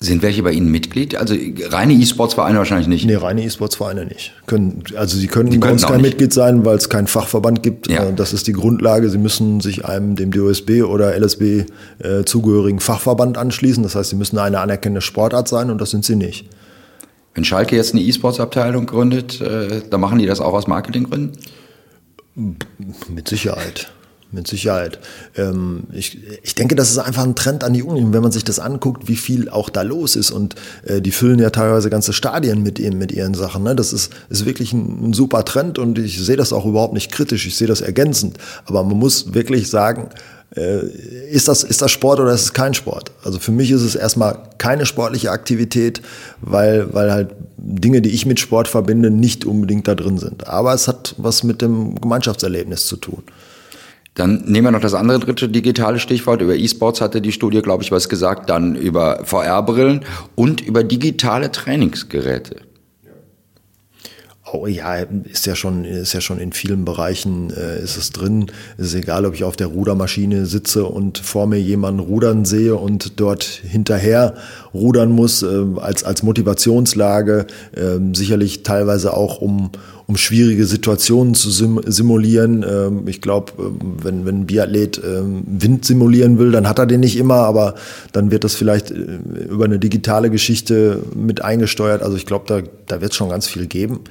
[0.03, 1.15] Sind welche bei Ihnen Mitglied?
[1.15, 1.33] Also
[1.69, 3.05] reine E-Sports-Vereine wahrscheinlich nicht?
[3.05, 4.33] Nee, reine E-Sports-Vereine nicht.
[4.47, 7.87] Können, also sie können bei uns kein Mitglied sein, weil es keinen Fachverband gibt.
[7.87, 8.09] Ja.
[8.09, 9.09] Äh, das ist die Grundlage.
[9.09, 11.63] Sie müssen sich einem dem DOSB oder LSB
[11.99, 13.81] äh, zugehörigen Fachverband anschließen.
[13.81, 16.49] Das heißt, sie müssen eine anerkannte Sportart sein und das sind sie nicht.
[17.33, 21.37] Wenn Schalke jetzt eine E-Sports-Abteilung gründet, äh, dann machen die das auch aus Marketinggründen?
[22.35, 23.93] Mit Sicherheit
[24.33, 24.99] mit Sicherheit.
[25.35, 28.03] Ähm, ich, ich denke, das ist einfach ein Trend an die Uni.
[28.11, 31.39] wenn man sich das anguckt, wie viel auch da los ist und äh, die füllen
[31.39, 33.63] ja teilweise ganze Stadien mit, mit ihren Sachen.
[33.63, 33.75] Ne?
[33.75, 37.11] Das ist, ist wirklich ein, ein super Trend und ich sehe das auch überhaupt nicht
[37.11, 37.45] kritisch.
[37.47, 38.37] Ich sehe das ergänzend.
[38.65, 40.09] Aber man muss wirklich sagen,
[40.55, 40.85] äh,
[41.31, 43.11] ist das, ist das Sport oder ist es kein Sport?
[43.23, 46.01] Also für mich ist es erstmal keine sportliche Aktivität,
[46.41, 50.47] weil, weil halt Dinge, die ich mit Sport verbinde, nicht unbedingt da drin sind.
[50.47, 53.23] Aber es hat was mit dem Gemeinschaftserlebnis zu tun.
[54.15, 56.41] Dann nehmen wir noch das andere dritte digitale Stichwort.
[56.41, 58.49] Über E-Sports hatte die Studie, glaube ich, was gesagt.
[58.49, 62.57] Dann über VR-Brillen und über digitale Trainingsgeräte.
[64.55, 68.51] Oh ja, ist ja schon, ist ja schon in vielen Bereichen äh, ist es drin.
[68.77, 72.75] Es ist egal, ob ich auf der Rudermaschine sitze und vor mir jemanden rudern sehe
[72.75, 74.35] und dort hinterher
[74.71, 79.71] rudern muss, äh, als, als Motivationslage, äh, sicherlich teilweise auch um,
[80.13, 82.63] um schwierige Situationen zu sim simulieren.
[82.69, 86.85] Ähm, ich glaube, ähm, wenn, wenn ein Biathlet ähm, Wind simulieren will, dann hat er
[86.85, 87.73] den nicht immer, aber
[88.11, 88.95] dann wird das vielleicht äh,
[89.49, 92.03] über eine digitale Geschichte mit eingesteuert.
[92.03, 94.01] Also ich glaube, da, da wird es schon ganz viel geben.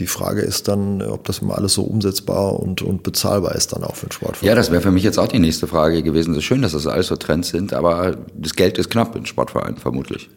[0.00, 3.84] Die Frage ist dann, ob das mal alles so umsetzbar und, und bezahlbar ist dann
[3.84, 4.48] auch für den Sportverein.
[4.48, 6.32] Ja, das wäre für mich jetzt auch die nächste Frage gewesen.
[6.32, 9.26] Es ist schön, dass das alles so Trends sind, aber das Geld ist knapp in
[9.26, 10.28] Sportvereinen vermutlich.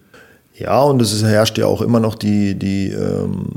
[0.54, 3.48] Ja, und es herrscht ja auch immer noch die, die ähm,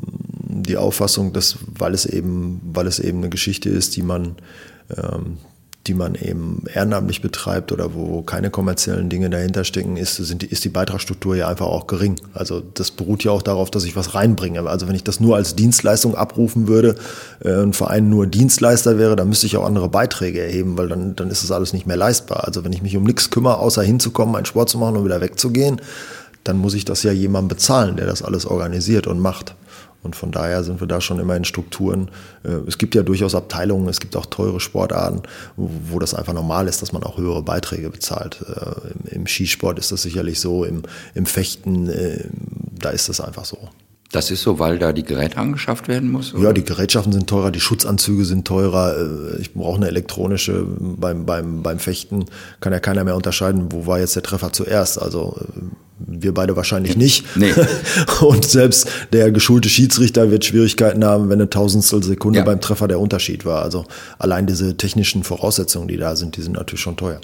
[0.51, 4.37] die Auffassung, dass weil es eben, weil es eben eine Geschichte ist, die man,
[4.97, 5.39] ähm,
[5.87, 10.65] die man eben ehrenamtlich betreibt oder wo keine kommerziellen Dinge dahinter stecken, ist, sind, ist
[10.65, 12.17] die Beitragsstruktur ja einfach auch gering.
[12.35, 14.61] Also das beruht ja auch darauf, dass ich was reinbringe.
[14.69, 16.97] Also wenn ich das nur als Dienstleistung abrufen würde,
[17.43, 21.17] äh, ein Verein nur Dienstleister wäre, dann müsste ich auch andere Beiträge erheben, weil dann,
[21.17, 22.45] dann ist das alles nicht mehr leistbar.
[22.47, 25.21] Also wenn ich mich um nichts kümmere, außer hinzukommen, einen Sport zu machen und wieder
[25.21, 25.81] wegzugehen,
[26.45, 29.55] dann muss ich das ja jemandem bezahlen, der das alles organisiert und macht.
[30.03, 32.11] Und von daher sind wir da schon immer in Strukturen.
[32.43, 35.23] Äh, es gibt ja durchaus Abteilungen, es gibt auch teure Sportarten,
[35.57, 38.45] wo das einfach normal ist, dass man auch höhere Beiträge bezahlt.
[38.49, 40.83] Äh, Im Skisport ist das sicherlich so, im,
[41.27, 42.25] Fechten, äh,
[42.79, 43.59] da ist das einfach so.
[44.13, 46.35] Das ist so, weil da die Geräte angeschafft werden muss?
[46.35, 46.49] Oder?
[46.49, 48.97] Ja, die Gerätschaften sind teurer, die Schutzanzüge sind teurer.
[49.41, 50.67] Ich brauche eine elektronische.
[50.67, 52.25] Beim, beim, beim Fechten
[52.59, 55.01] kann ja keiner mehr unterscheiden, wo war jetzt der Treffer zuerst.
[55.01, 55.37] Also
[55.99, 57.25] wir beide wahrscheinlich nicht.
[57.37, 57.53] Nee.
[58.21, 62.45] Und selbst der geschulte Schiedsrichter wird Schwierigkeiten haben, wenn eine Tausendstel Sekunde ja.
[62.45, 63.63] beim Treffer der Unterschied war.
[63.63, 63.85] Also
[64.19, 67.21] allein diese technischen Voraussetzungen, die da sind, die sind natürlich schon teuer.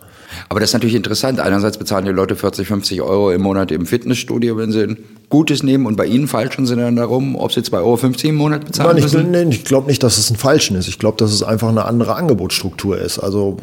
[0.49, 1.41] Aber das ist natürlich interessant.
[1.41, 4.97] Einerseits bezahlen die Leute 40, 50 Euro im Monat im Fitnessstudio, wenn sie
[5.29, 8.65] Gutes nehmen und bei Ihnen falschen sie dann darum, ob sie 2,50 Euro im Monat
[8.65, 9.31] bezahlen Nein, ich, müssen?
[9.33, 10.87] Nee, ich glaube nicht, dass es ein Falschen ist.
[10.87, 13.19] Ich glaube, dass es einfach eine andere Angebotsstruktur ist.
[13.19, 13.57] Also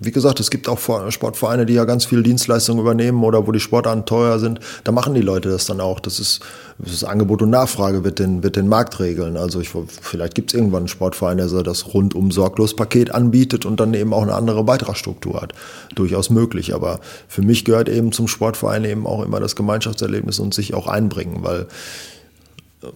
[0.00, 0.78] wie gesagt, es gibt auch
[1.10, 4.60] Sportvereine, die ja ganz viel Dienstleistungen übernehmen oder wo die Sportarten teuer sind.
[4.84, 6.00] Da machen die Leute das dann auch.
[6.00, 6.40] Das ist
[6.78, 9.36] das Angebot und Nachfrage wird den, wird den Markt regeln.
[9.36, 13.64] Also ich, vielleicht gibt es irgendwann einen Sportverein, der so das rundum sorglos Paket anbietet
[13.64, 15.54] und dann eben auch eine andere Beitragsstruktur hat.
[15.94, 16.74] Durchaus möglich.
[16.74, 20.86] Aber für mich gehört eben zum Sportverein eben auch immer das Gemeinschaftserlebnis und sich auch
[20.86, 21.66] einbringen, weil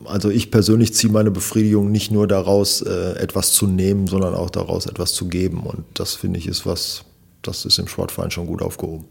[0.04, 4.50] also ich persönlich ziehe meine Befriedigung nicht nur daraus, äh, etwas zu nehmen, sondern auch
[4.50, 5.60] daraus, etwas zu geben.
[5.60, 7.04] Und das finde ich ist was,
[7.42, 9.06] das ist im Sportverein schon gut aufgehoben.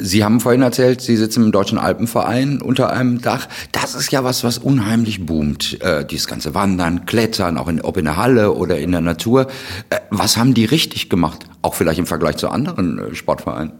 [0.00, 3.48] Sie haben vorhin erzählt, Sie sitzen im Deutschen Alpenverein unter einem Dach.
[3.72, 5.80] Das ist ja was, was unheimlich boomt.
[5.82, 9.48] Äh, dieses ganze Wandern, Klettern, auch in, ob in der Halle oder in der Natur.
[9.90, 11.46] Äh, was haben die richtig gemacht?
[11.62, 13.72] Auch vielleicht im Vergleich zu anderen äh, Sportvereinen?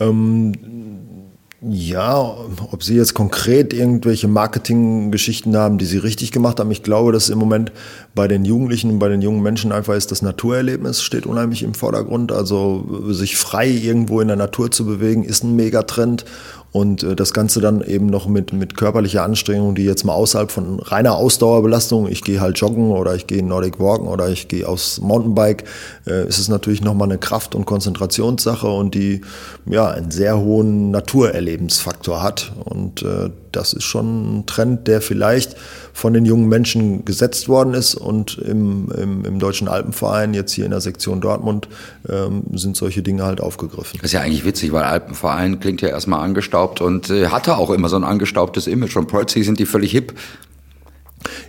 [0.00, 0.52] Ähm,
[1.62, 2.36] ja,
[2.70, 6.70] ob Sie jetzt konkret irgendwelche Marketinggeschichten haben, die Sie richtig gemacht haben.
[6.70, 7.72] Ich glaube, dass im Moment
[8.14, 11.72] bei den Jugendlichen und bei den jungen Menschen einfach ist, das Naturerlebnis steht unheimlich im
[11.72, 12.30] Vordergrund.
[12.30, 16.26] Also sich frei irgendwo in der Natur zu bewegen, ist ein Megatrend.
[16.76, 20.50] Und äh, das Ganze dann eben noch mit, mit körperlicher Anstrengung, die jetzt mal außerhalb
[20.50, 24.68] von reiner Ausdauerbelastung, ich gehe halt joggen oder ich gehe Nordic Walken oder ich gehe
[24.68, 25.64] aufs Mountainbike,
[26.06, 29.22] äh, ist es natürlich nochmal eine Kraft- und Konzentrationssache und die
[29.64, 32.52] ja einen sehr hohen Naturerlebensfaktor hat.
[32.66, 35.56] Und äh, das ist schon ein Trend, der vielleicht
[35.92, 40.66] von den jungen Menschen gesetzt worden ist und im, im, im Deutschen Alpenverein, jetzt hier
[40.66, 41.68] in der Sektion Dortmund,
[42.08, 43.98] ähm, sind solche Dinge halt aufgegriffen.
[44.00, 47.70] Das ist ja eigentlich witzig, weil Alpenverein klingt ja erstmal angestaubt und äh, hatte auch
[47.70, 48.96] immer so ein angestaubtes Image.
[48.96, 50.12] Und plötzlich sind die völlig hip.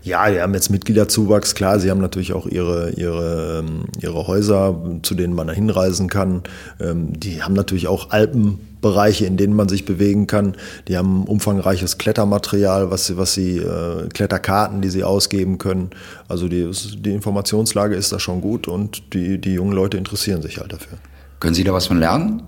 [0.03, 4.75] Ja, die haben jetzt Mitgliederzuwachs, klar, sie haben natürlich auch ihre, ihre, ähm, ihre Häuser,
[5.03, 6.43] zu denen man hinreisen kann.
[6.79, 10.55] Ähm, die haben natürlich auch Alpenbereiche, in denen man sich bewegen kann.
[10.87, 15.89] Die haben umfangreiches Klettermaterial, was sie, was sie äh, Kletterkarten, die sie ausgeben können.
[16.27, 20.59] Also die, die Informationslage ist da schon gut und die, die jungen Leute interessieren sich
[20.59, 20.97] halt dafür.
[21.39, 22.41] Können Sie da was von lernen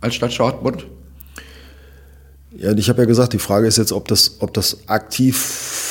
[0.00, 0.86] als Stadt Dortmund?
[2.58, 5.36] Ja, ich habe ja gesagt, die Frage ist jetzt, ob das, ob das aktiv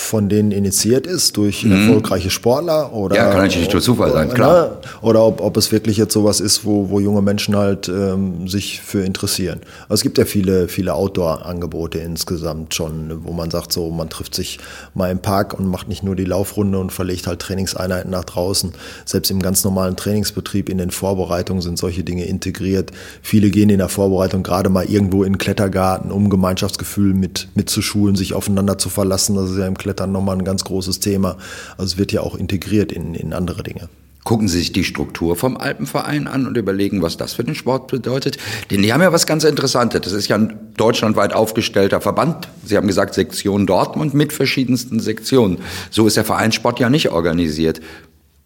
[0.05, 1.71] von denen initiiert ist durch mhm.
[1.71, 4.65] erfolgreiche Sportler oder ja, kann natürlich durch Zufall sein, klar.
[4.65, 4.71] Ne?
[5.01, 8.81] Oder ob, ob es wirklich jetzt sowas ist, wo, wo junge Menschen halt ähm, sich
[8.81, 9.61] für interessieren.
[9.83, 14.35] Also es gibt ja viele, viele Outdoor-Angebote insgesamt schon, wo man sagt, so man trifft
[14.35, 14.59] sich
[14.93, 18.73] mal im Park und macht nicht nur die Laufrunde und verlegt halt Trainingseinheiten nach draußen.
[19.05, 22.91] Selbst im ganz normalen Trainingsbetrieb in den Vorbereitungen sind solche Dinge integriert.
[23.21, 28.15] Viele gehen in der Vorbereitung gerade mal irgendwo in den Klettergarten, um Gemeinschaftsgefühl mit, mitzuschulen,
[28.15, 29.35] sich aufeinander zu verlassen.
[29.35, 31.37] Das ist ja im Klettern dann nochmal ein ganz großes Thema.
[31.77, 33.89] Also es wird ja auch integriert in, in andere Dinge
[34.23, 37.91] gucken Sie sich die Struktur vom Alpenverein an und überlegen, was das für den Sport
[37.91, 38.39] bedeutet.
[38.71, 40.01] Denn die haben ja was ganz Interessantes.
[40.01, 42.47] Das ist ja ein deutschlandweit aufgestellter Verband.
[42.65, 45.59] Sie haben gesagt, Sektion Dortmund mit verschiedensten Sektionen.
[45.91, 47.81] So ist der Vereinssport ja nicht organisiert.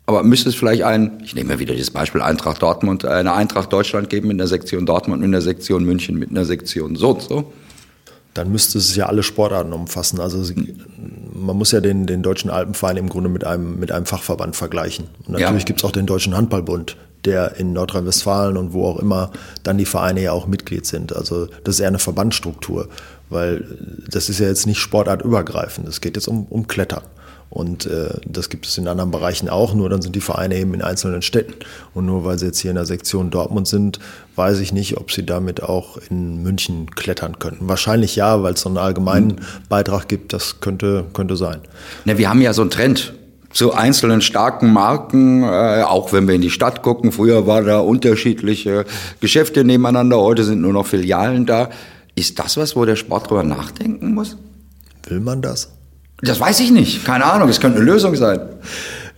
[0.06, 4.10] Aber müsste es vielleicht ein, ich nehme wieder das Beispiel Eintracht Dortmund, eine Eintracht Deutschland
[4.10, 7.54] geben in der Sektion Dortmund, in der Sektion München, mit einer Sektion so und so?
[8.34, 10.20] Dann müsste es ja alle Sportarten umfassen.
[10.20, 10.54] Also
[11.34, 15.08] man muss ja den, den Deutschen Alpenverein im Grunde mit einem, mit einem Fachverband vergleichen.
[15.26, 15.66] Und natürlich ja.
[15.66, 19.32] gibt es auch den Deutschen Handballbund, der in Nordrhein-Westfalen und wo auch immer
[19.64, 21.16] dann die Vereine ja auch Mitglied sind.
[21.16, 22.88] Also das ist eher eine Verbandsstruktur,
[23.30, 23.66] weil
[24.10, 25.88] das ist ja jetzt nicht sportartübergreifend.
[25.88, 27.04] Es geht jetzt um, um Klettern.
[27.50, 30.74] Und äh, das gibt es in anderen Bereichen auch, nur dann sind die Vereine eben
[30.76, 31.56] in einzelnen Städten.
[31.96, 34.00] Und nur weil sie jetzt hier in der Sektion Dortmund sind,
[34.36, 37.68] weiß ich nicht, ob sie damit auch in München klettern könnten.
[37.68, 39.68] Wahrscheinlich ja, weil es so einen allgemeinen mhm.
[39.68, 41.62] Beitrag gibt, das könnte, könnte sein.
[42.06, 43.14] Na, wir haben ja so einen Trend
[43.52, 47.12] zu einzelnen starken Marken, äh, auch wenn wir in die Stadt gucken.
[47.12, 48.86] Früher waren da unterschiedliche
[49.22, 51.70] Geschäfte nebeneinander, heute sind nur noch Filialen da.
[52.14, 54.38] Ist das was, wo der Sport drüber nachdenken muss?
[55.08, 55.72] Will man das?
[56.22, 57.06] Das weiß ich nicht.
[57.06, 57.50] Keine Ahnung.
[57.50, 58.42] Es könnte eine Lösung sein.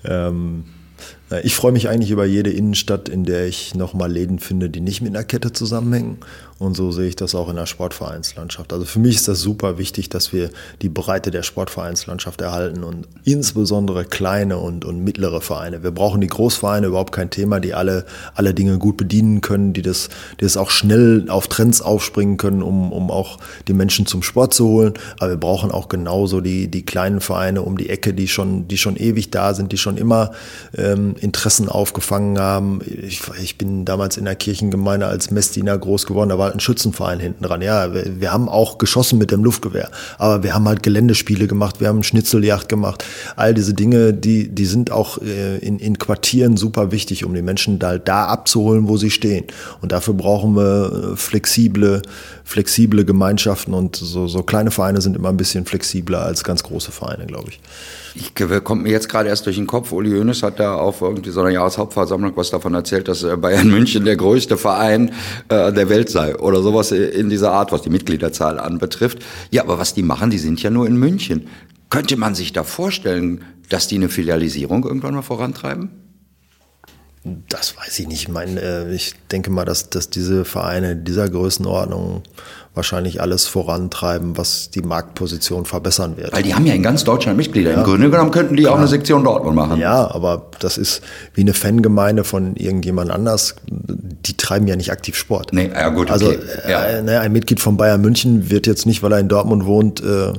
[0.03, 0.65] Ähm,
[1.39, 5.01] ich freue mich eigentlich über jede Innenstadt, in der ich nochmal Läden finde, die nicht
[5.01, 6.17] mit einer Kette zusammenhängen
[6.61, 8.71] und so sehe ich das auch in der Sportvereinslandschaft.
[8.71, 10.51] Also für mich ist das super wichtig, dass wir
[10.83, 15.81] die Breite der Sportvereinslandschaft erhalten und insbesondere kleine und, und mittlere Vereine.
[15.81, 19.81] Wir brauchen die Großvereine überhaupt kein Thema, die alle, alle Dinge gut bedienen können, die
[19.81, 24.21] das, die das auch schnell auf Trends aufspringen können, um, um auch die Menschen zum
[24.21, 24.93] Sport zu holen.
[25.17, 28.77] Aber wir brauchen auch genauso die, die kleinen Vereine um die Ecke, die schon, die
[28.77, 30.29] schon ewig da sind, die schon immer
[30.77, 32.81] ähm, Interessen aufgefangen haben.
[32.85, 36.59] Ich, ich bin damals in der Kirchengemeinde als Messdiener groß geworden, da war halt ein
[36.59, 37.61] Schützenverein hinten dran.
[37.61, 41.79] Ja, wir, wir, haben auch geschossen mit dem Luftgewehr, aber wir haben halt Geländespiele gemacht,
[41.79, 43.05] wir haben Schnitzeljagd gemacht.
[43.35, 47.41] All diese Dinge, die, die sind auch äh, in, in Quartieren super wichtig, um die
[47.41, 49.45] Menschen da, da abzuholen, wo sie stehen.
[49.81, 52.01] Und dafür brauchen wir äh, flexible,
[52.43, 56.91] flexible Gemeinschaften und so, so kleine Vereine sind immer ein bisschen flexibler als ganz große
[56.91, 57.59] Vereine, glaube ich.
[58.13, 61.31] Ich kommt mir jetzt gerade erst durch den Kopf, Uli Hoeneß hat da auf irgendwie
[61.31, 65.13] so einer Jahreshauptversammlung was davon erzählt, dass äh, Bayern München der größte Verein
[65.49, 69.19] äh, der Welt sei oder sowas in dieser Art, was die Mitgliederzahl anbetrifft.
[69.51, 71.47] Ja, aber was die machen, die sind ja nur in München.
[71.89, 75.89] Könnte man sich da vorstellen, dass die eine Filialisierung irgendwann mal vorantreiben?
[77.23, 78.23] Das weiß ich nicht.
[78.23, 82.23] Ich meine, äh, ich denke mal, dass, dass diese Vereine dieser Größenordnung
[82.73, 86.31] wahrscheinlich alles vorantreiben, was die Marktposition verbessern wird.
[86.31, 87.71] Weil die haben ja in ganz Deutschland Mitglieder.
[87.71, 87.77] Ja.
[87.79, 88.75] Im Grunde genommen könnten die Klar.
[88.75, 89.79] auch eine Sektion Dortmund machen.
[89.79, 91.01] Ja, aber das ist
[91.33, 93.55] wie eine Fangemeinde von irgendjemand anders.
[93.69, 95.51] Die treiben ja nicht aktiv Sport.
[95.51, 96.09] Nee, ja gut.
[96.09, 96.39] Also, okay.
[96.69, 96.85] Ja.
[96.85, 100.31] äh, ein Mitglied von Bayern München wird jetzt nicht, weil er in Dortmund wohnt, äh,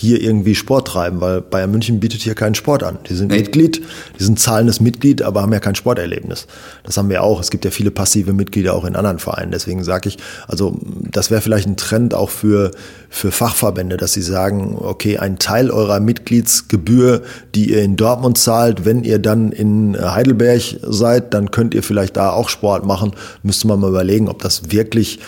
[0.00, 2.98] hier irgendwie Sport treiben, weil Bayern München bietet hier keinen Sport an.
[3.08, 3.40] Die sind nee.
[3.40, 3.82] Mitglied,
[4.18, 6.46] die sind zahlendes Mitglied, aber haben ja kein Sporterlebnis.
[6.84, 7.38] Das haben wir auch.
[7.38, 9.52] Es gibt ja viele passive Mitglieder auch in anderen Vereinen.
[9.52, 10.16] Deswegen sage ich,
[10.48, 10.78] also
[11.10, 12.70] das wäre vielleicht ein Trend auch für,
[13.10, 17.20] für Fachverbände, dass sie sagen, okay, ein Teil eurer Mitgliedsgebühr,
[17.54, 22.16] die ihr in Dortmund zahlt, wenn ihr dann in Heidelberg seid, dann könnt ihr vielleicht
[22.16, 23.12] da auch Sport machen.
[23.42, 25.18] Müsste man mal überlegen, ob das wirklich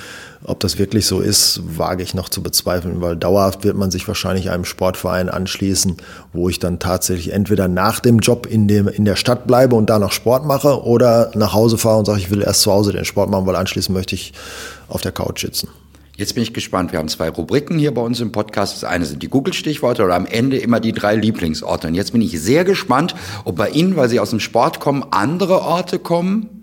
[0.44, 4.08] ob das wirklich so ist, wage ich noch zu bezweifeln, weil dauerhaft wird man sich
[4.08, 5.96] wahrscheinlich einem Sportverein anschließen,
[6.32, 9.88] wo ich dann tatsächlich entweder nach dem Job in, dem, in der Stadt bleibe und
[9.88, 12.92] da noch Sport mache oder nach Hause fahre und sage, ich will erst zu Hause
[12.92, 14.32] den Sport machen, weil anschließend möchte ich
[14.88, 15.68] auf der Couch sitzen.
[16.16, 16.92] Jetzt bin ich gespannt.
[16.92, 18.74] Wir haben zwei Rubriken hier bei uns im Podcast.
[18.74, 21.88] Das eine sind die Google-Stichworte oder am Ende immer die drei Lieblingsorte.
[21.88, 25.04] Und jetzt bin ich sehr gespannt, ob bei Ihnen, weil Sie aus dem Sport kommen,
[25.10, 26.61] andere Orte kommen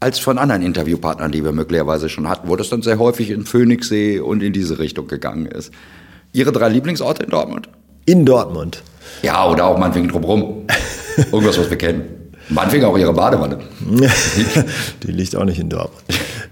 [0.00, 3.44] als von anderen Interviewpartnern, die wir möglicherweise schon hatten, wo das dann sehr häufig in
[3.44, 5.72] Phoenixsee und in diese Richtung gegangen ist.
[6.32, 7.68] Ihre drei Lieblingsorte in Dortmund?
[8.04, 8.82] In Dortmund.
[9.22, 10.66] Ja, oder auch meinetwegen drumherum.
[11.16, 12.27] Irgendwas, was wir kennen.
[12.50, 13.58] Meinetwegen auch Ihre Badewanne.
[15.02, 16.02] die liegt auch nicht in Dortmund.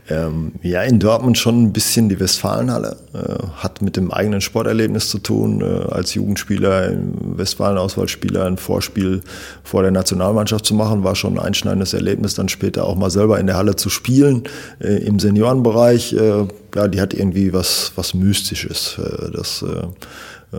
[0.09, 2.97] Ähm, ja, in Dortmund schon ein bisschen die Westfalenhalle.
[3.13, 5.63] Äh, hat mit dem eigenen Sporterlebnis zu tun.
[5.63, 6.93] Äh, als Jugendspieler,
[7.37, 9.23] Westfalen-Auswahlspieler, ein Vorspiel
[9.65, 12.35] vor der Nationalmannschaft zu machen, war schon ein einschneidendes Erlebnis.
[12.35, 14.45] Dann später auch mal selber in der Halle zu spielen,
[14.81, 16.13] äh, im Seniorenbereich.
[16.13, 18.99] Äh, ja, die hat irgendwie was, was Mystisches.
[18.99, 19.87] Äh, das äh,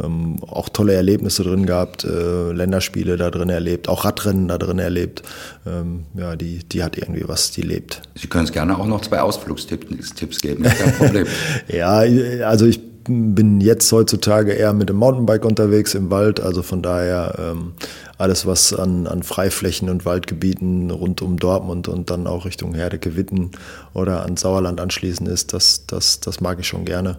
[0.03, 4.79] ähm, auch tolle Erlebnisse drin gehabt, äh, Länderspiele da drin erlebt, auch Radrennen da drin
[4.79, 5.23] erlebt.
[5.65, 8.01] Ähm, ja, die, die hat irgendwie was, die lebt.
[8.15, 11.27] Sie können es gerne auch noch zwei Ausflugstipps geben, kein Problem.
[11.67, 11.97] ja,
[12.45, 17.36] also ich bin jetzt heutzutage eher mit dem Mountainbike unterwegs im Wald, also von daher
[17.39, 17.73] ähm,
[18.17, 23.15] alles, was an, an Freiflächen und Waldgebieten rund um Dortmund und dann auch Richtung Herdecke,
[23.15, 23.51] Witten
[23.93, 27.17] oder an Sauerland anschließend ist, das, das, das mag ich schon gerne.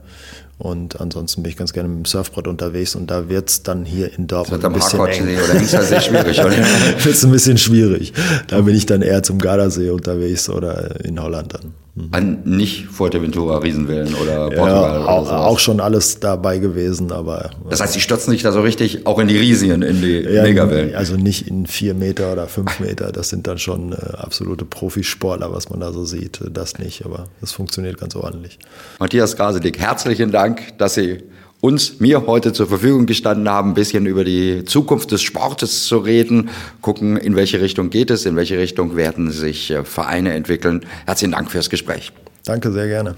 [0.58, 3.84] Und ansonsten bin ich ganz gerne mit dem Surfbrett unterwegs und da wird es dann
[3.84, 5.38] hier in Dortmund ein bisschen eng.
[5.38, 6.50] oder Hengstersee schwierig, oder?
[7.04, 8.12] wird's ein bisschen schwierig.
[8.48, 11.74] Da bin ich dann eher zum Gardasee unterwegs oder in Holland dann.
[11.98, 12.08] Mhm.
[12.12, 15.00] An nicht Fuerteventura, Riesenwellen oder Portugal.
[15.00, 17.50] Ja, auch, oder auch, schon alles dabei gewesen, aber.
[17.68, 20.42] Das heißt, die stürzen sich da so richtig auch in die Riesien, in die ja,
[20.42, 20.94] Megawellen.
[20.94, 23.10] Also nicht in vier Meter oder fünf Meter.
[23.10, 26.40] Das sind dann schon äh, absolute Profisportler, was man da so sieht.
[26.52, 28.58] Das nicht, aber das funktioniert ganz ordentlich.
[29.00, 31.24] Matthias Graselig, herzlichen Dank, dass Sie
[31.60, 35.98] uns, mir heute zur Verfügung gestanden haben, ein bisschen über die Zukunft des Sportes zu
[35.98, 40.86] reden, gucken, in welche Richtung geht es, in welche Richtung werden sich äh, Vereine entwickeln.
[41.06, 42.12] Herzlichen Dank fürs Gespräch.
[42.44, 43.16] Danke, sehr gerne.